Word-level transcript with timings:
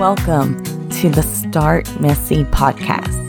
welcome 0.00 0.56
to 0.88 1.10
the 1.10 1.20
Start 1.22 2.00
Messy 2.00 2.44
podcast. 2.44 3.20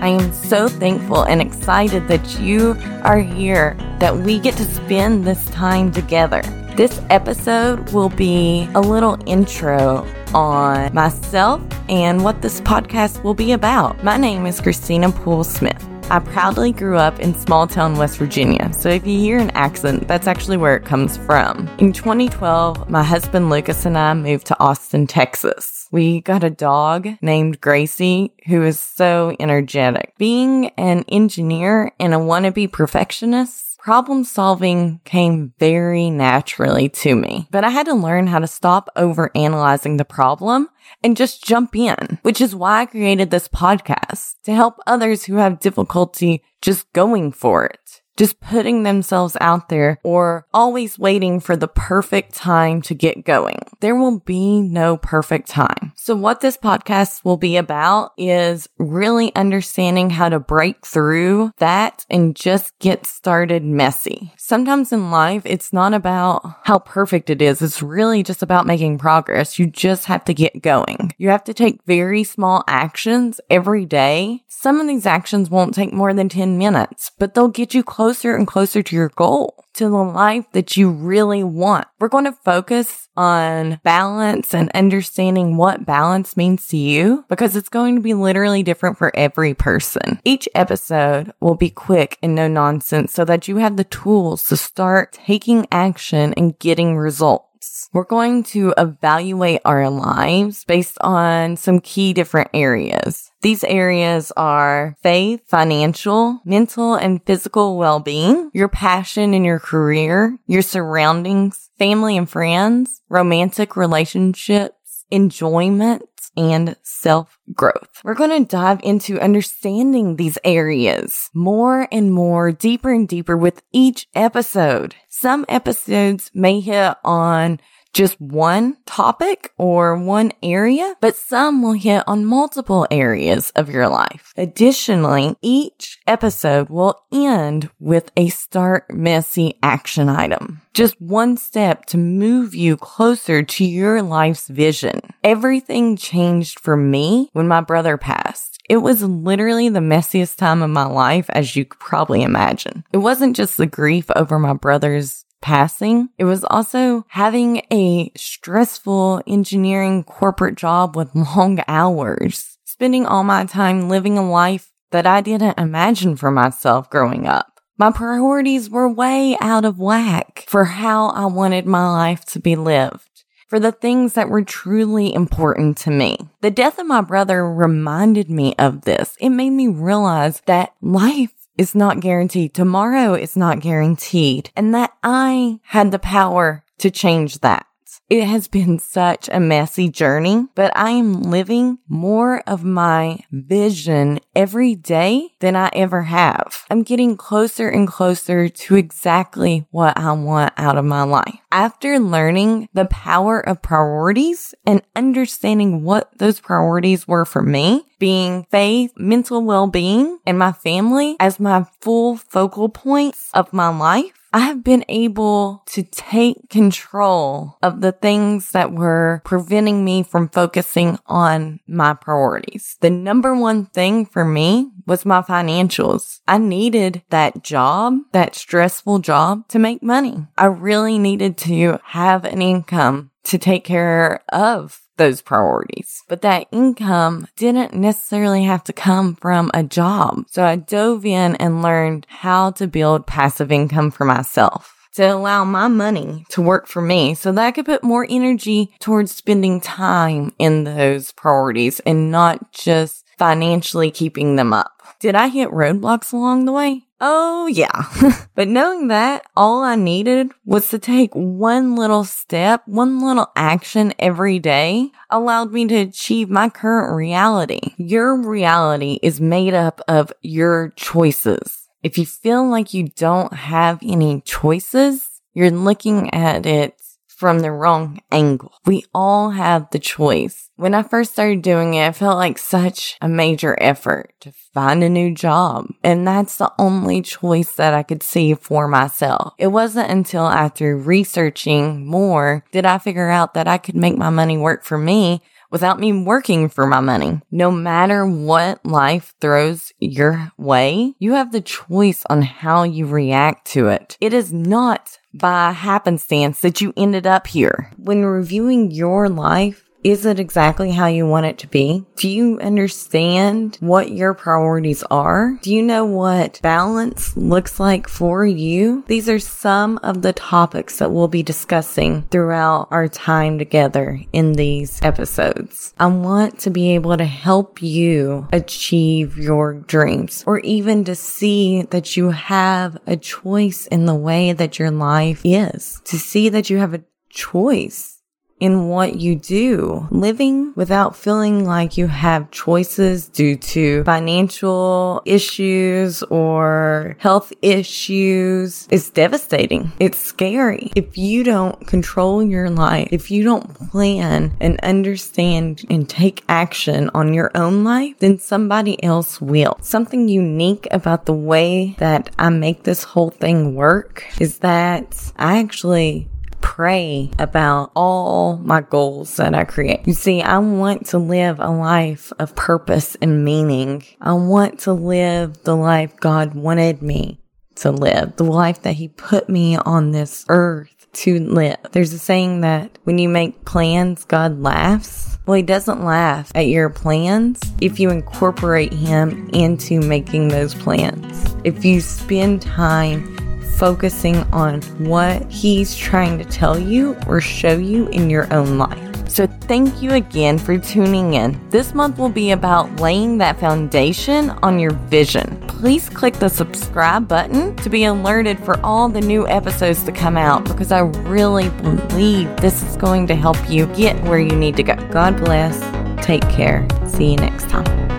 I 0.00 0.08
am 0.08 0.32
so 0.32 0.66
thankful 0.66 1.22
and 1.22 1.40
excited 1.40 2.08
that 2.08 2.40
you 2.40 2.76
are 3.04 3.20
here, 3.20 3.76
that 4.00 4.16
we 4.16 4.40
get 4.40 4.56
to 4.56 4.64
spend 4.64 5.24
this 5.24 5.44
time 5.50 5.92
together. 5.92 6.42
This 6.74 7.00
episode 7.10 7.92
will 7.92 8.08
be 8.08 8.68
a 8.74 8.80
little 8.80 9.16
intro 9.26 10.04
on 10.34 10.92
myself 10.92 11.62
and 11.88 12.24
what 12.24 12.42
this 12.42 12.60
podcast 12.62 13.22
will 13.22 13.34
be 13.34 13.52
about. 13.52 14.02
My 14.02 14.16
name 14.16 14.44
is 14.44 14.60
Christina 14.60 15.12
Poole 15.12 15.44
Smith. 15.44 15.88
I 16.10 16.20
proudly 16.20 16.72
grew 16.72 16.96
up 16.96 17.20
in 17.20 17.34
small 17.34 17.66
town 17.66 17.98
West 17.98 18.16
Virginia, 18.16 18.72
so 18.72 18.88
if 18.88 19.06
you 19.06 19.18
hear 19.18 19.36
an 19.36 19.50
accent, 19.50 20.08
that's 20.08 20.26
actually 20.26 20.56
where 20.56 20.74
it 20.74 20.86
comes 20.86 21.18
from. 21.18 21.68
In 21.78 21.92
2012, 21.92 22.88
my 22.88 23.02
husband 23.02 23.50
Lucas 23.50 23.84
and 23.84 23.98
I 23.98 24.14
moved 24.14 24.46
to 24.46 24.58
Austin, 24.58 25.06
Texas. 25.06 25.86
We 25.90 26.22
got 26.22 26.44
a 26.44 26.50
dog 26.50 27.08
named 27.20 27.60
Gracie 27.60 28.32
who 28.46 28.62
is 28.62 28.80
so 28.80 29.36
energetic. 29.38 30.14
Being 30.16 30.70
an 30.78 31.04
engineer 31.08 31.92
and 32.00 32.14
a 32.14 32.18
wannabe 32.18 32.72
perfectionist, 32.72 33.67
problem 33.88 34.22
solving 34.22 35.00
came 35.06 35.54
very 35.58 36.10
naturally 36.10 36.90
to 36.90 37.16
me, 37.16 37.48
but 37.50 37.64
I 37.64 37.70
had 37.70 37.86
to 37.86 37.94
learn 37.94 38.26
how 38.26 38.38
to 38.38 38.46
stop 38.46 38.90
over 38.96 39.30
analyzing 39.34 39.96
the 39.96 40.04
problem 40.04 40.68
and 41.02 41.16
just 41.16 41.42
jump 41.42 41.74
in, 41.74 42.18
which 42.20 42.42
is 42.42 42.54
why 42.54 42.82
I 42.82 42.84
created 42.84 43.30
this 43.30 43.48
podcast 43.48 44.34
to 44.44 44.52
help 44.54 44.74
others 44.86 45.24
who 45.24 45.36
have 45.36 45.58
difficulty 45.58 46.44
just 46.60 46.92
going 46.92 47.32
for 47.32 47.64
it 47.64 48.02
just 48.18 48.40
putting 48.40 48.82
themselves 48.82 49.36
out 49.40 49.68
there 49.68 49.98
or 50.02 50.46
always 50.52 50.98
waiting 50.98 51.38
for 51.40 51.56
the 51.56 51.68
perfect 51.68 52.34
time 52.34 52.82
to 52.82 52.94
get 52.94 53.24
going. 53.24 53.60
There 53.80 53.94
will 53.94 54.18
be 54.18 54.60
no 54.60 54.96
perfect 54.96 55.48
time. 55.48 55.92
So 55.96 56.16
what 56.16 56.40
this 56.40 56.56
podcast 56.56 57.24
will 57.24 57.36
be 57.36 57.56
about 57.56 58.12
is 58.18 58.68
really 58.78 59.34
understanding 59.36 60.10
how 60.10 60.28
to 60.28 60.40
break 60.40 60.84
through 60.84 61.52
that 61.58 62.04
and 62.10 62.34
just 62.34 62.76
get 62.80 63.06
started 63.06 63.62
messy. 63.62 64.32
Sometimes 64.36 64.92
in 64.92 65.10
life, 65.12 65.42
it's 65.44 65.72
not 65.72 65.94
about 65.94 66.56
how 66.64 66.80
perfect 66.80 67.30
it 67.30 67.40
is. 67.40 67.62
It's 67.62 67.82
really 67.82 68.22
just 68.24 68.42
about 68.42 68.66
making 68.66 68.98
progress. 68.98 69.58
You 69.58 69.66
just 69.66 70.06
have 70.06 70.24
to 70.24 70.34
get 70.34 70.60
going. 70.60 71.12
You 71.18 71.28
have 71.28 71.44
to 71.44 71.54
take 71.54 71.84
very 71.84 72.24
small 72.24 72.64
actions 72.66 73.40
every 73.48 73.86
day. 73.86 74.42
Some 74.48 74.80
of 74.80 74.88
these 74.88 75.06
actions 75.06 75.50
won't 75.50 75.74
take 75.74 75.92
more 75.92 76.12
than 76.12 76.28
10 76.28 76.58
minutes, 76.58 77.12
but 77.16 77.34
they'll 77.34 77.48
get 77.48 77.74
you 77.74 77.84
close 77.84 78.07
closer 78.08 78.34
and 78.34 78.46
closer 78.46 78.82
to 78.82 78.96
your 78.96 79.10
goal, 79.10 79.66
to 79.74 79.84
the 79.84 79.90
life 79.90 80.46
that 80.52 80.78
you 80.78 80.88
really 80.88 81.44
want. 81.44 81.86
We're 82.00 82.08
going 82.08 82.24
to 82.24 82.32
focus 82.32 83.06
on 83.18 83.80
balance 83.84 84.54
and 84.54 84.70
understanding 84.72 85.58
what 85.58 85.84
balance 85.84 86.34
means 86.34 86.66
to 86.68 86.78
you 86.78 87.26
because 87.28 87.54
it's 87.54 87.68
going 87.68 87.96
to 87.96 88.00
be 88.00 88.14
literally 88.14 88.62
different 88.62 88.96
for 88.96 89.14
every 89.14 89.52
person. 89.52 90.20
Each 90.24 90.48
episode 90.54 91.32
will 91.40 91.54
be 91.54 91.68
quick 91.68 92.16
and 92.22 92.34
no 92.34 92.48
nonsense 92.48 93.12
so 93.12 93.26
that 93.26 93.46
you 93.46 93.58
have 93.58 93.76
the 93.76 93.84
tools 93.84 94.48
to 94.48 94.56
start 94.56 95.12
taking 95.12 95.66
action 95.70 96.32
and 96.38 96.58
getting 96.58 96.96
results. 96.96 97.47
We're 97.92 98.04
going 98.04 98.42
to 98.44 98.74
evaluate 98.76 99.60
our 99.64 99.88
lives 99.90 100.64
based 100.64 100.98
on 101.00 101.56
some 101.56 101.80
key 101.80 102.12
different 102.12 102.50
areas. 102.54 103.30
These 103.40 103.64
areas 103.64 104.32
are 104.36 104.96
faith, 105.02 105.42
financial, 105.46 106.40
mental, 106.44 106.94
and 106.94 107.24
physical 107.24 107.78
well-being, 107.78 108.50
your 108.52 108.68
passion 108.68 109.32
in 109.34 109.44
your 109.44 109.60
career, 109.60 110.38
your 110.46 110.62
surroundings, 110.62 111.70
family 111.78 112.16
and 112.16 112.28
friends, 112.28 113.00
romantic 113.08 113.76
relationships, 113.76 115.04
enjoyment, 115.10 116.02
and 116.36 116.76
self 116.82 117.38
growth. 117.54 118.00
We're 118.04 118.14
going 118.14 118.44
to 118.44 118.48
dive 118.48 118.80
into 118.82 119.20
understanding 119.20 120.16
these 120.16 120.38
areas 120.44 121.30
more 121.34 121.88
and 121.90 122.12
more, 122.12 122.52
deeper 122.52 122.92
and 122.92 123.08
deeper 123.08 123.36
with 123.36 123.62
each 123.72 124.06
episode. 124.14 124.94
Some 125.08 125.44
episodes 125.48 126.30
may 126.34 126.60
hit 126.60 126.96
on 127.04 127.60
just 127.98 128.20
one 128.20 128.76
topic 128.86 129.50
or 129.58 129.96
one 129.96 130.30
area, 130.40 130.94
but 131.00 131.16
some 131.16 131.60
will 131.60 131.72
hit 131.72 132.04
on 132.06 132.24
multiple 132.24 132.86
areas 132.92 133.50
of 133.56 133.68
your 133.68 133.88
life. 133.88 134.32
Additionally, 134.36 135.34
each 135.42 135.98
episode 136.06 136.68
will 136.68 137.02
end 137.12 137.68
with 137.80 138.12
a 138.16 138.28
start 138.28 138.84
messy 138.88 139.58
action 139.64 140.08
item. 140.08 140.60
Just 140.74 141.00
one 141.00 141.36
step 141.36 141.86
to 141.86 141.98
move 141.98 142.54
you 142.54 142.76
closer 142.76 143.42
to 143.42 143.64
your 143.64 144.00
life's 144.00 144.46
vision. 144.46 145.00
Everything 145.24 145.96
changed 145.96 146.60
for 146.60 146.76
me 146.76 147.30
when 147.32 147.48
my 147.48 147.60
brother 147.60 147.96
passed. 147.96 148.62
It 148.68 148.76
was 148.76 149.02
literally 149.02 149.70
the 149.70 149.80
messiest 149.80 150.36
time 150.36 150.62
of 150.62 150.70
my 150.70 150.84
life, 150.84 151.28
as 151.30 151.56
you 151.56 151.64
could 151.64 151.80
probably 151.80 152.22
imagine. 152.22 152.84
It 152.92 152.98
wasn't 152.98 153.34
just 153.34 153.56
the 153.56 153.66
grief 153.66 154.08
over 154.14 154.38
my 154.38 154.52
brother's 154.52 155.24
passing. 155.40 156.10
It 156.18 156.24
was 156.24 156.44
also 156.44 157.04
having 157.08 157.62
a 157.72 158.10
stressful 158.16 159.22
engineering 159.26 160.04
corporate 160.04 160.56
job 160.56 160.96
with 160.96 161.14
long 161.36 161.60
hours, 161.68 162.58
spending 162.64 163.06
all 163.06 163.24
my 163.24 163.44
time 163.44 163.88
living 163.88 164.18
a 164.18 164.28
life 164.28 164.72
that 164.90 165.06
I 165.06 165.20
didn't 165.20 165.58
imagine 165.58 166.16
for 166.16 166.30
myself 166.30 166.88
growing 166.90 167.26
up. 167.26 167.60
My 167.76 167.92
priorities 167.92 168.68
were 168.68 168.88
way 168.88 169.36
out 169.40 169.64
of 169.64 169.78
whack 169.78 170.44
for 170.48 170.64
how 170.64 171.10
I 171.10 171.26
wanted 171.26 171.66
my 171.66 171.88
life 171.88 172.24
to 172.26 172.40
be 172.40 172.56
lived 172.56 173.08
for 173.48 173.58
the 173.58 173.72
things 173.72 174.12
that 174.12 174.28
were 174.28 174.42
truly 174.42 175.12
important 175.12 175.78
to 175.78 175.90
me. 175.90 176.18
The 176.42 176.50
death 176.50 176.78
of 176.78 176.86
my 176.86 177.00
brother 177.00 177.50
reminded 177.50 178.30
me 178.30 178.54
of 178.58 178.82
this. 178.82 179.16
It 179.20 179.30
made 179.30 179.50
me 179.50 179.68
realize 179.68 180.42
that 180.46 180.74
life 180.82 181.32
is 181.58 181.74
not 181.74 182.00
guaranteed. 182.00 182.54
Tomorrow 182.54 183.14
is 183.14 183.36
not 183.36 183.60
guaranteed. 183.60 184.50
And 184.56 184.74
that 184.74 184.92
I 185.02 185.60
had 185.64 185.90
the 185.90 185.98
power 185.98 186.64
to 186.78 186.90
change 186.90 187.40
that. 187.40 187.66
It 188.10 188.24
has 188.24 188.48
been 188.48 188.78
such 188.78 189.28
a 189.30 189.38
messy 189.38 189.90
journey, 189.90 190.46
but 190.54 190.74
I 190.74 190.90
am 190.92 191.22
living 191.22 191.78
more 191.88 192.42
of 192.46 192.64
my 192.64 193.18
vision 193.30 194.20
every 194.34 194.74
day 194.74 195.34
than 195.40 195.56
I 195.56 195.68
ever 195.74 196.04
have. 196.04 196.64
I'm 196.70 196.84
getting 196.84 197.18
closer 197.18 197.68
and 197.68 197.86
closer 197.86 198.48
to 198.48 198.76
exactly 198.76 199.66
what 199.70 199.98
I 199.98 200.12
want 200.12 200.54
out 200.56 200.78
of 200.78 200.86
my 200.86 201.02
life. 201.02 201.38
After 201.50 201.98
learning 201.98 202.68
the 202.74 202.84
power 202.84 203.40
of 203.40 203.62
priorities 203.62 204.54
and 204.66 204.82
understanding 204.94 205.82
what 205.82 206.10
those 206.18 206.40
priorities 206.40 207.08
were 207.08 207.24
for 207.24 207.42
me, 207.42 207.86
being 207.98 208.46
faith, 208.50 208.92
mental 208.96 209.42
well-being, 209.42 210.18
and 210.26 210.38
my 210.38 210.52
family 210.52 211.16
as 211.18 211.40
my 211.40 211.64
full 211.80 212.16
focal 212.16 212.68
points 212.68 213.30
of 213.32 213.52
my 213.54 213.68
life, 213.68 214.12
I 214.30 214.40
have 214.40 214.62
been 214.62 214.84
able 214.90 215.62
to 215.68 215.82
take 215.82 216.50
control 216.50 217.56
of 217.62 217.80
the 217.80 217.92
things 217.92 218.50
that 218.52 218.72
were 218.72 219.22
preventing 219.24 219.86
me 219.86 220.02
from 220.02 220.28
focusing 220.28 220.98
on 221.06 221.60
my 221.66 221.94
priorities. 221.94 222.76
The 222.80 222.90
number 222.90 223.34
one 223.34 223.66
thing 223.66 224.04
for 224.04 224.26
me 224.26 224.70
was 224.88 225.06
my 225.06 225.22
financials. 225.22 226.20
I 226.26 226.38
needed 226.38 227.02
that 227.10 227.44
job, 227.44 227.98
that 228.12 228.34
stressful 228.34 229.00
job 229.00 229.46
to 229.48 229.58
make 229.58 229.82
money. 229.82 230.26
I 230.36 230.46
really 230.46 230.98
needed 230.98 231.36
to 231.38 231.78
have 231.84 232.24
an 232.24 232.42
income 232.42 233.10
to 233.24 233.38
take 233.38 233.64
care 233.64 234.22
of 234.30 234.80
those 234.96 235.22
priorities. 235.22 236.02
But 236.08 236.22
that 236.22 236.48
income 236.50 237.28
didn't 237.36 237.74
necessarily 237.74 238.44
have 238.44 238.64
to 238.64 238.72
come 238.72 239.14
from 239.14 239.50
a 239.54 239.62
job. 239.62 240.24
So 240.28 240.44
I 240.44 240.56
dove 240.56 241.06
in 241.06 241.36
and 241.36 241.62
learned 241.62 242.06
how 242.08 242.50
to 242.52 242.66
build 242.66 243.06
passive 243.06 243.52
income 243.52 243.90
for 243.90 244.04
myself 244.04 244.74
to 244.94 245.04
allow 245.04 245.44
my 245.44 245.68
money 245.68 246.24
to 246.30 246.42
work 246.42 246.66
for 246.66 246.82
me 246.82 247.14
so 247.14 247.30
that 247.30 247.46
I 247.46 247.52
could 247.52 247.66
put 247.66 247.84
more 247.84 248.04
energy 248.10 248.74
towards 248.80 249.14
spending 249.14 249.60
time 249.60 250.32
in 250.40 250.64
those 250.64 251.12
priorities 251.12 251.78
and 251.80 252.10
not 252.10 252.50
just 252.52 253.07
financially 253.18 253.90
keeping 253.90 254.36
them 254.36 254.52
up. 254.52 254.72
Did 255.00 255.14
I 255.14 255.28
hit 255.28 255.50
roadblocks 255.50 256.12
along 256.12 256.44
the 256.44 256.52
way? 256.52 256.82
Oh 257.00 257.46
yeah. 257.46 257.86
but 258.34 258.48
knowing 258.48 258.88
that 258.88 259.24
all 259.36 259.62
I 259.62 259.76
needed 259.76 260.32
was 260.44 260.68
to 260.70 260.78
take 260.78 261.14
one 261.14 261.76
little 261.76 262.04
step, 262.04 262.62
one 262.66 263.00
little 263.00 263.30
action 263.36 263.94
every 263.98 264.38
day 264.38 264.90
allowed 265.10 265.52
me 265.52 265.66
to 265.68 265.76
achieve 265.76 266.28
my 266.28 266.48
current 266.48 266.94
reality. 266.96 267.60
Your 267.76 268.20
reality 268.20 268.98
is 269.02 269.20
made 269.20 269.54
up 269.54 269.80
of 269.86 270.12
your 270.22 270.70
choices. 270.70 271.68
If 271.82 271.98
you 271.98 272.06
feel 272.06 272.48
like 272.48 272.74
you 272.74 272.88
don't 272.88 273.32
have 273.32 273.78
any 273.82 274.20
choices, 274.22 275.06
you're 275.34 275.52
looking 275.52 276.12
at 276.12 276.44
it 276.46 276.74
from 277.18 277.40
the 277.40 277.50
wrong 277.50 277.98
angle. 278.12 278.52
We 278.64 278.84
all 278.94 279.30
have 279.30 279.70
the 279.70 279.80
choice. 279.80 280.50
When 280.54 280.72
I 280.72 280.84
first 280.84 281.12
started 281.12 281.42
doing 281.42 281.74
it, 281.74 281.88
it 281.88 281.96
felt 281.96 282.16
like 282.16 282.38
such 282.38 282.96
a 283.00 283.08
major 283.08 283.56
effort 283.60 284.14
to 284.20 284.32
find 284.54 284.84
a 284.84 284.88
new 284.88 285.12
job. 285.12 285.66
And 285.82 286.06
that's 286.06 286.36
the 286.36 286.52
only 286.60 287.02
choice 287.02 287.52
that 287.56 287.74
I 287.74 287.82
could 287.82 288.04
see 288.04 288.34
for 288.34 288.68
myself. 288.68 289.34
It 289.36 289.48
wasn't 289.48 289.90
until 289.90 290.28
after 290.28 290.76
researching 290.76 291.84
more 291.84 292.44
did 292.52 292.64
I 292.64 292.78
figure 292.78 293.10
out 293.10 293.34
that 293.34 293.48
I 293.48 293.58
could 293.58 293.76
make 293.76 293.96
my 293.96 294.10
money 294.10 294.38
work 294.38 294.64
for 294.64 294.78
me 294.78 295.20
without 295.50 295.80
me 295.80 295.92
working 295.92 296.48
for 296.48 296.66
my 296.66 296.80
money. 296.80 297.20
No 297.30 297.50
matter 297.50 298.06
what 298.06 298.64
life 298.64 299.14
throws 299.20 299.72
your 299.78 300.32
way, 300.36 300.94
you 300.98 301.12
have 301.14 301.32
the 301.32 301.40
choice 301.40 302.04
on 302.10 302.22
how 302.22 302.62
you 302.62 302.86
react 302.86 303.46
to 303.48 303.68
it. 303.68 303.96
It 304.00 304.12
is 304.12 304.32
not 304.32 304.98
by 305.14 305.52
happenstance 305.52 306.40
that 306.40 306.60
you 306.60 306.72
ended 306.76 307.06
up 307.06 307.26
here. 307.26 307.70
When 307.76 308.04
reviewing 308.04 308.70
your 308.70 309.08
life, 309.08 309.67
is 309.84 310.04
it 310.04 310.18
exactly 310.18 310.72
how 310.72 310.86
you 310.86 311.06
want 311.06 311.26
it 311.26 311.38
to 311.38 311.46
be? 311.46 311.84
Do 311.96 312.08
you 312.08 312.40
understand 312.40 313.56
what 313.60 313.92
your 313.92 314.12
priorities 314.12 314.82
are? 314.84 315.38
Do 315.40 315.54
you 315.54 315.62
know 315.62 315.84
what 315.84 316.40
balance 316.42 317.16
looks 317.16 317.60
like 317.60 317.88
for 317.88 318.26
you? 318.26 318.84
These 318.88 319.08
are 319.08 319.18
some 319.18 319.78
of 319.82 320.02
the 320.02 320.12
topics 320.12 320.78
that 320.78 320.90
we'll 320.90 321.08
be 321.08 321.22
discussing 321.22 322.02
throughout 322.10 322.68
our 322.70 322.88
time 322.88 323.38
together 323.38 324.00
in 324.12 324.32
these 324.32 324.80
episodes. 324.82 325.74
I 325.78 325.86
want 325.86 326.40
to 326.40 326.50
be 326.50 326.74
able 326.74 326.96
to 326.96 327.04
help 327.04 327.62
you 327.62 328.28
achieve 328.32 329.16
your 329.16 329.54
dreams 329.54 330.24
or 330.26 330.40
even 330.40 330.84
to 330.84 330.94
see 330.94 331.62
that 331.62 331.96
you 331.96 332.10
have 332.10 332.78
a 332.86 332.96
choice 332.96 333.66
in 333.68 333.86
the 333.86 333.94
way 333.94 334.32
that 334.32 334.58
your 334.58 334.70
life 334.70 335.20
is, 335.24 335.80
to 335.84 335.98
see 335.98 336.28
that 336.30 336.50
you 336.50 336.58
have 336.58 336.74
a 336.74 336.84
choice 337.10 337.97
in 338.40 338.68
what 338.68 338.96
you 338.96 339.14
do. 339.16 339.86
Living 339.90 340.52
without 340.54 340.96
feeling 340.96 341.44
like 341.44 341.76
you 341.76 341.86
have 341.86 342.30
choices 342.30 343.08
due 343.08 343.36
to 343.36 343.84
financial 343.84 345.02
issues 345.04 346.02
or 346.04 346.96
health 346.98 347.32
issues 347.42 348.66
is 348.70 348.90
devastating. 348.90 349.72
It's 349.78 349.98
scary. 349.98 350.70
If 350.74 350.96
you 350.96 351.24
don't 351.24 351.66
control 351.66 352.22
your 352.22 352.50
life, 352.50 352.88
if 352.92 353.10
you 353.10 353.24
don't 353.24 353.54
plan 353.70 354.36
and 354.40 354.58
understand 354.60 355.64
and 355.70 355.88
take 355.88 356.24
action 356.28 356.90
on 356.94 357.14
your 357.14 357.30
own 357.34 357.64
life, 357.64 357.98
then 357.98 358.18
somebody 358.18 358.82
else 358.82 359.20
will. 359.20 359.58
Something 359.60 360.08
unique 360.08 360.66
about 360.70 361.06
the 361.06 361.12
way 361.12 361.74
that 361.78 362.10
I 362.18 362.30
make 362.30 362.62
this 362.62 362.82
whole 362.82 363.10
thing 363.10 363.54
work 363.54 364.04
is 364.20 364.38
that 364.38 365.12
I 365.16 365.38
actually 365.38 366.08
pray 366.48 367.10
about 367.18 367.70
all 367.76 368.38
my 368.38 368.62
goals 368.62 369.14
that 369.16 369.34
I 369.34 369.44
create. 369.44 369.86
You 369.86 369.92
see, 369.92 370.22
I 370.22 370.38
want 370.38 370.86
to 370.86 370.98
live 370.98 371.40
a 371.40 371.50
life 371.50 372.10
of 372.18 372.34
purpose 372.34 372.96
and 373.02 373.22
meaning. 373.22 373.84
I 374.00 374.14
want 374.14 374.60
to 374.60 374.72
live 374.72 375.42
the 375.42 375.54
life 375.54 375.94
God 376.00 376.34
wanted 376.34 376.80
me 376.80 377.20
to 377.56 377.70
live, 377.70 378.16
the 378.16 378.24
life 378.24 378.62
that 378.62 378.76
He 378.76 378.88
put 378.88 379.28
me 379.28 379.56
on 379.56 379.90
this 379.90 380.24
earth 380.30 380.88
to 380.94 381.18
live. 381.20 381.58
There's 381.72 381.92
a 381.92 381.98
saying 381.98 382.40
that 382.40 382.78
when 382.84 382.96
you 382.96 383.10
make 383.10 383.44
plans, 383.44 384.06
God 384.06 384.40
laughs. 384.40 385.18
Well, 385.26 385.36
he 385.36 385.42
doesn't 385.42 385.84
laugh 385.84 386.32
at 386.34 386.46
your 386.46 386.70
plans 386.70 387.38
if 387.60 387.78
you 387.78 387.90
incorporate 387.90 388.72
him 388.72 389.28
into 389.34 389.82
making 389.82 390.28
those 390.28 390.54
plans. 390.54 391.36
If 391.44 391.66
you 391.66 391.82
spend 391.82 392.40
time 392.40 393.17
focusing 393.58 394.16
on 394.32 394.62
what 394.78 395.22
he's 395.30 395.76
trying 395.76 396.18
to 396.18 396.24
tell 396.24 396.58
you 396.58 396.96
or 397.06 397.20
show 397.20 397.56
you 397.56 397.88
in 397.88 398.08
your 398.08 398.32
own 398.32 398.58
life. 398.58 398.88
So, 399.08 399.26
thank 399.26 399.82
you 399.82 399.92
again 399.92 400.38
for 400.38 400.58
tuning 400.58 401.14
in. 401.14 401.40
This 401.48 401.72
month 401.72 401.98
will 401.98 402.10
be 402.10 402.32
about 402.32 402.78
laying 402.78 403.18
that 403.18 403.40
foundation 403.40 404.30
on 404.42 404.58
your 404.58 404.72
vision. 404.72 405.40
Please 405.48 405.88
click 405.88 406.14
the 406.14 406.28
subscribe 406.28 407.08
button 407.08 407.56
to 407.56 407.70
be 407.70 407.84
alerted 407.84 408.38
for 408.44 408.60
all 408.64 408.88
the 408.88 409.00
new 409.00 409.26
episodes 409.26 409.82
to 409.84 409.92
come 409.92 410.16
out 410.16 410.44
because 410.44 410.70
I 410.70 410.80
really 410.80 411.48
believe 411.48 412.36
this 412.36 412.62
is 412.62 412.76
going 412.76 413.06
to 413.06 413.14
help 413.14 413.38
you 413.48 413.66
get 413.68 414.00
where 414.04 414.20
you 414.20 414.36
need 414.36 414.56
to 414.56 414.62
go. 414.62 414.76
God 414.92 415.16
bless. 415.16 415.58
Take 416.04 416.28
care. 416.28 416.68
See 416.86 417.12
you 417.12 417.16
next 417.16 417.48
time. 417.48 417.97